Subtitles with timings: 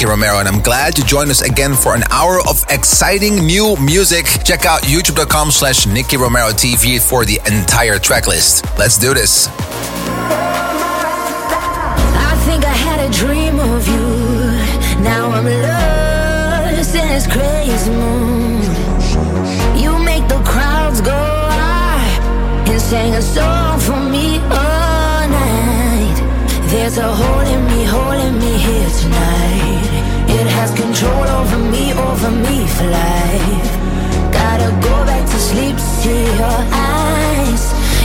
[0.00, 3.76] Nicky Romero, and I'm glad to join us again for an hour of exciting new
[3.76, 4.24] music.
[4.44, 8.64] Check out youtube.com slash Nicky Romero TV for the entire track list.
[8.78, 9.48] Let's do this.
[9.48, 9.52] I
[12.46, 15.04] think I had a dream of you.
[15.04, 17.92] Now I'm lost in this crazy.
[19.82, 22.08] You make the crowds go high
[22.70, 24.40] and sing a song for me.
[26.70, 29.86] There's a hole in me, hole in me here tonight.
[30.38, 33.70] It has control over me, over me for life.
[34.30, 37.62] Gotta go back to sleep to see your eyes.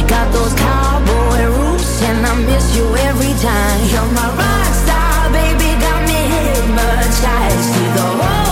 [0.10, 3.80] Got those cowboy roots, and I miss you every time.
[3.94, 7.66] You're my rock star, baby, got me hypnotized.
[7.70, 8.45] See the whole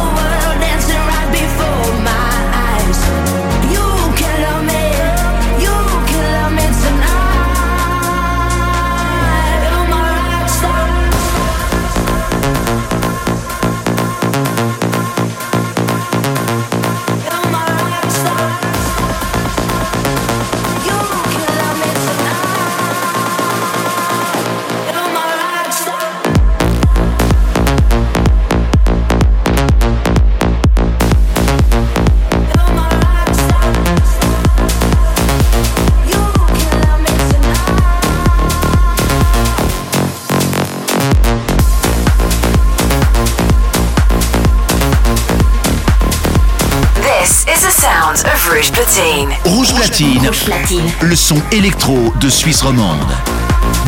[50.04, 50.28] Platine.
[50.28, 50.92] Rouge Platine.
[51.02, 53.12] Le son électro de Suisse romande.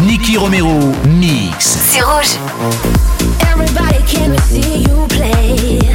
[0.03, 1.77] Nicky Romero mix.
[1.91, 2.37] C'est rouge.
[3.51, 5.94] Everybody can see you play.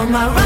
[0.00, 0.39] on my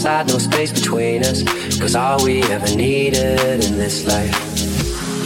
[0.00, 1.42] Side no space between us.
[1.78, 4.34] Cause all we ever needed in this life.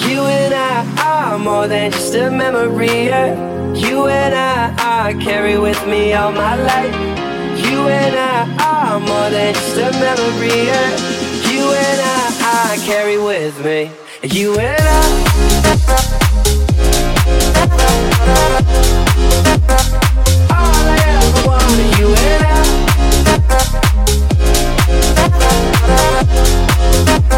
[0.09, 3.05] You and I are more than just a memory.
[3.79, 6.93] You and I, I carry with me all my life.
[7.65, 10.67] You and I are more than just a memory.
[11.55, 13.93] You and I, I carry with me.
[14.25, 15.05] You and I.
[20.50, 22.84] All I ever wanted, you and I.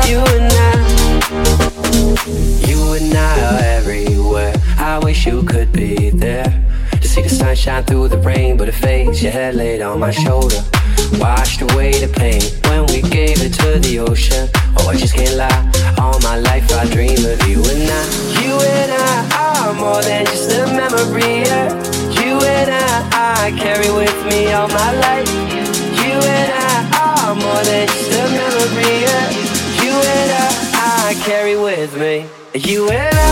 [0.08, 0.72] You and I.
[2.66, 4.54] You and I are everywhere.
[4.78, 6.50] I wish you could be there.
[7.00, 9.22] To see the sunshine through the rain, but it fades.
[9.22, 10.62] Your head laid on my shoulder.
[11.20, 14.48] Washed away the pain when we gave it to the ocean.
[14.78, 15.62] Oh, I just can't lie.
[15.98, 18.02] All my life I dream of you and I.
[18.42, 19.06] You and I
[19.44, 21.46] are more than just a memory.
[22.20, 25.28] You and I, I carry with me all my life.
[26.02, 29.00] You and I are more than just a memory.
[29.02, 29.30] Yeah.
[29.82, 32.26] You and I, I carry with me.
[32.54, 33.26] You and I.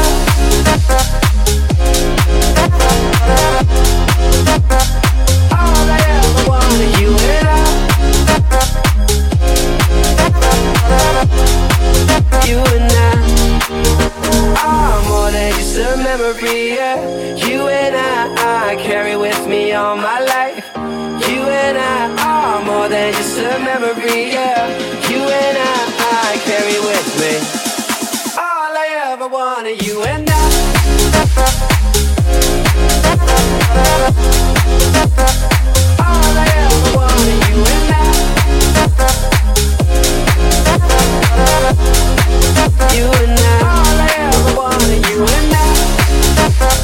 [5.52, 7.52] All I ever wanted, you and I.
[12.46, 13.43] You and I
[14.64, 16.74] are more than just a memory.
[16.74, 16.96] Yeah.
[17.46, 20.66] You and I, I carry with me all my life.
[21.28, 22.00] You and I
[22.32, 24.30] are more than just a memory.
[24.32, 24.68] Yeah.
[25.10, 25.76] You and I,
[26.28, 27.32] I carry with me
[28.36, 29.82] all I ever wanted.
[29.86, 30.32] You and I.
[36.00, 38.02] All I ever wanted, you and I.
[42.94, 43.83] You and I.
[44.46, 46.83] Ever wanted, you and I.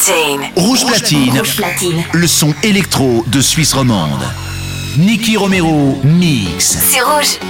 [0.00, 0.48] Rouge Platine.
[0.56, 1.38] Rouge Platine.
[1.38, 2.04] Rouge Platine.
[2.14, 4.22] Le son électro de Suisse romande.
[4.96, 6.78] Nicky Romero mix.
[6.90, 7.49] C'est rouge.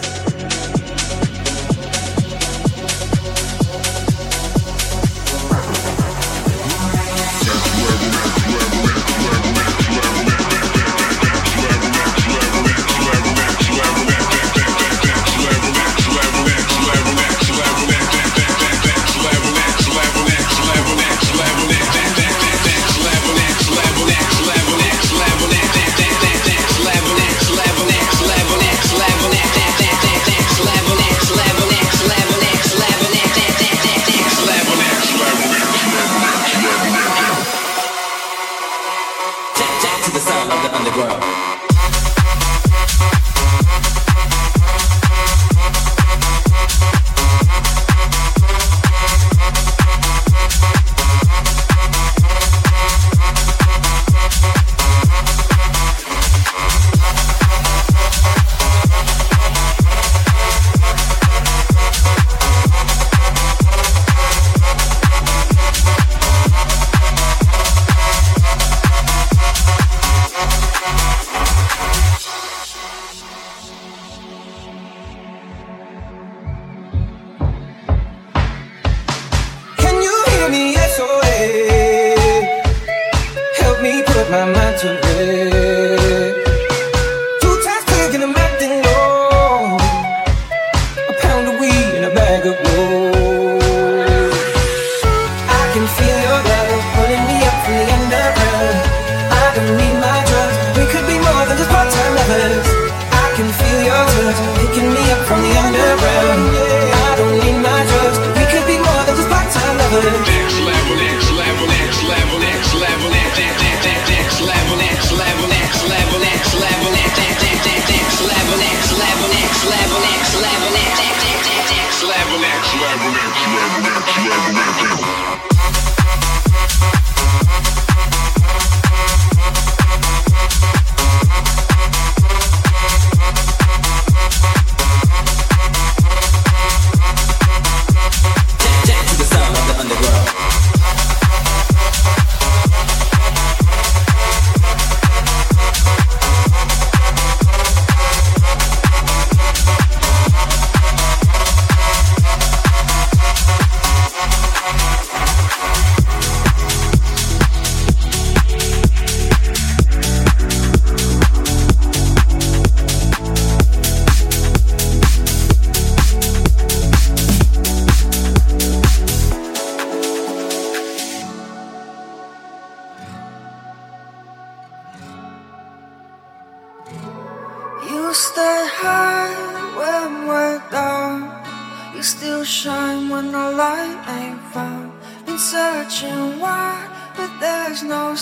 [187.73, 188.17] Show me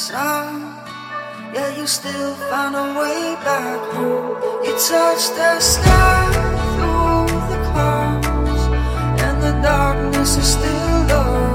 [2.76, 4.38] a way back, home.
[4.64, 6.32] You touch the sky
[6.76, 8.64] through the clouds,
[9.24, 11.49] and the darkness is still home.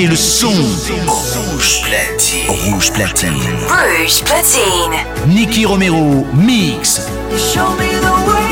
[0.00, 0.52] Le son.
[1.06, 2.48] Rouge platine.
[2.48, 3.32] Rouge platine.
[3.68, 4.96] Rouge platine.
[5.26, 7.02] Nicky Romero, mix.
[7.36, 8.51] Show me the way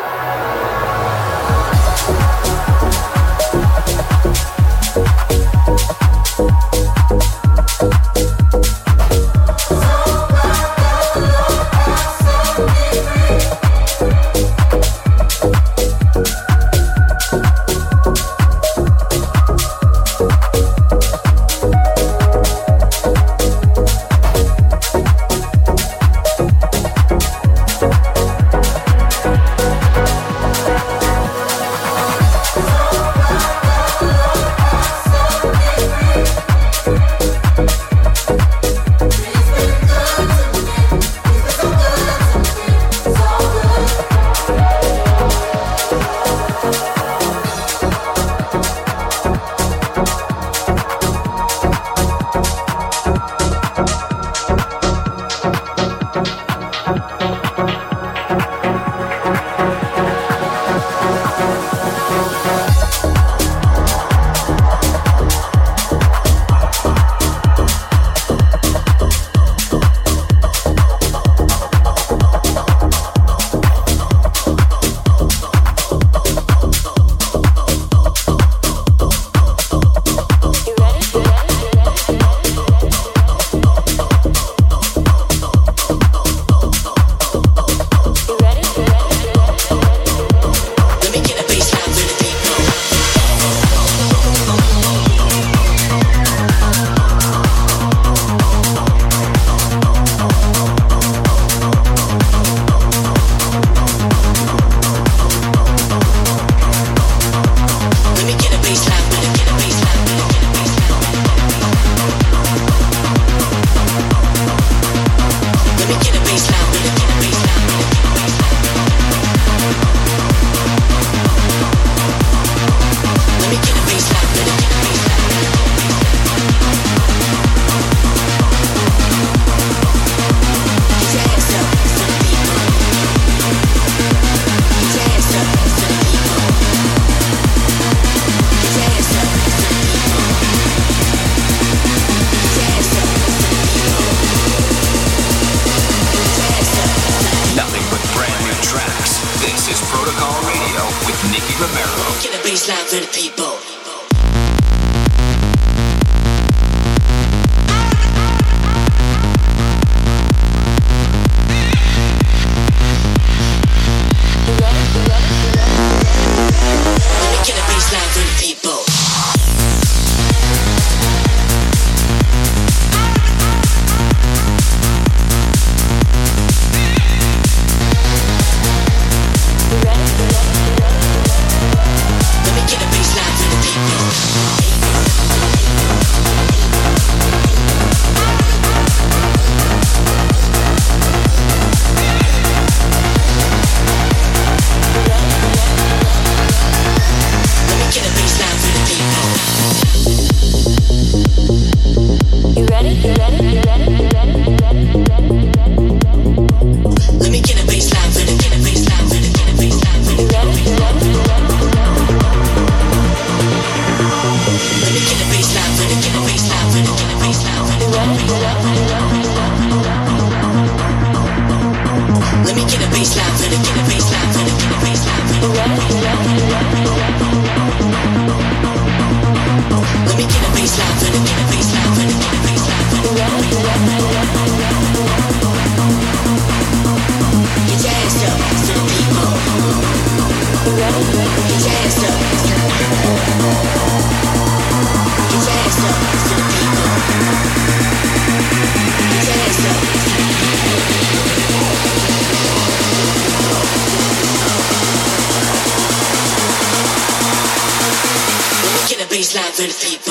[259.61, 260.10] Rouge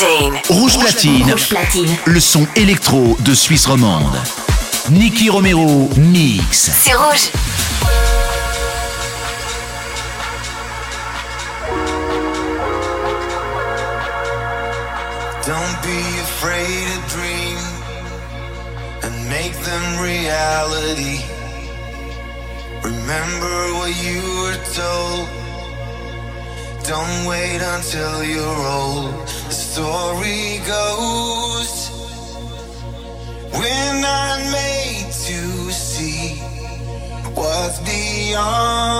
[0.00, 0.40] Platine.
[0.48, 1.30] Rouge Platine.
[1.30, 1.96] Rouge Platine.
[2.06, 4.16] Le son électro de Suisse romande.
[4.90, 6.70] Nicky Romero mix.
[6.82, 7.30] C'est rouge.
[15.46, 17.58] Don't be afraid to dream
[19.02, 21.20] and make them reality.
[22.82, 25.28] Remember what you were told.
[26.88, 29.39] Don't wait until you're old.
[29.70, 31.90] Story goes
[33.54, 36.34] we're not made to see
[37.36, 38.99] what's beyond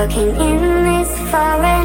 [0.00, 1.79] walking in this forest.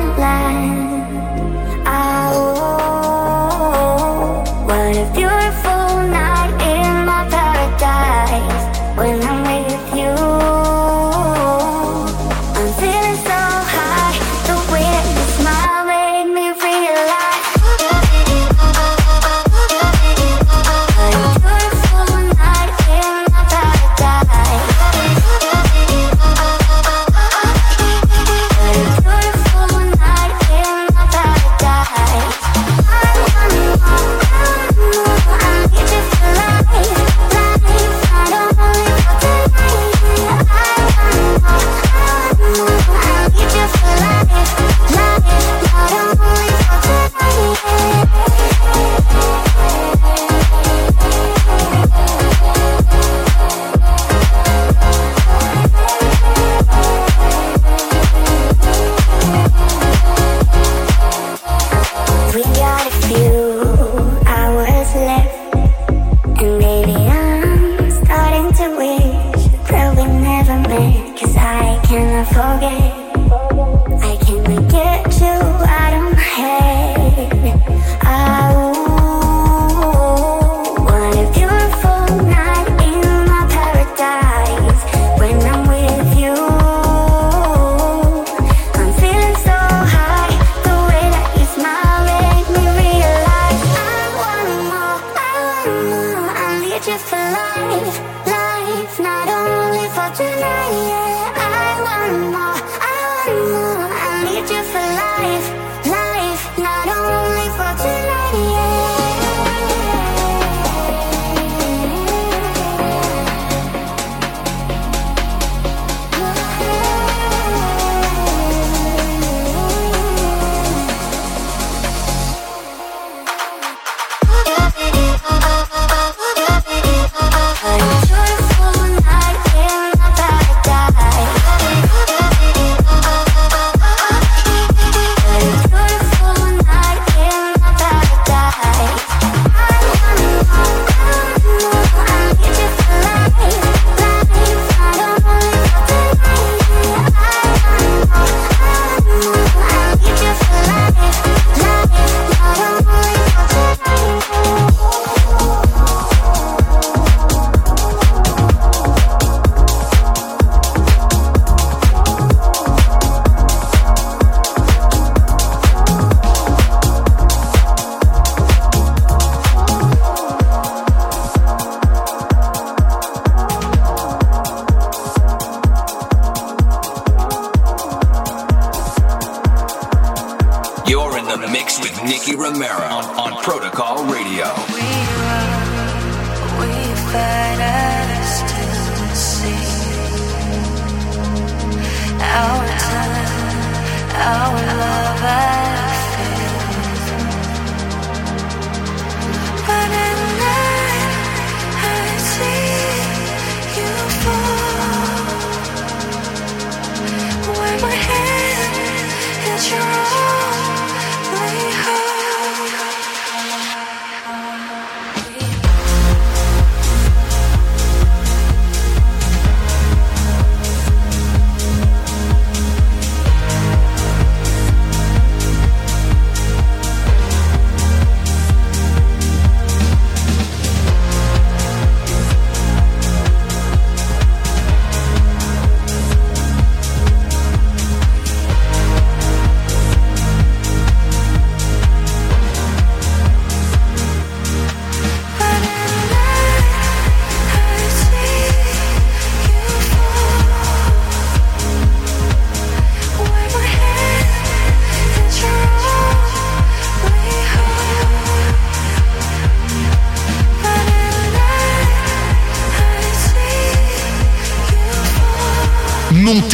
[105.25, 105.54] breathe